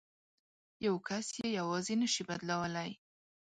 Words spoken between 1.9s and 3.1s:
نه شي بدلولای.